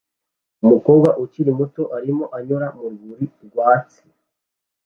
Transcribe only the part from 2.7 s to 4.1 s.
mu rwuri rwatsi